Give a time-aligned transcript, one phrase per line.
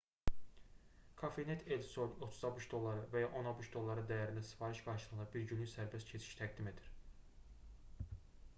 [1.21, 5.47] cafenet el sol 30 abş dolları və ya 10 abş dolları dəyərində sifariş qarşılığında bir
[5.53, 6.91] günlük sərbəst keçiş təqdim edir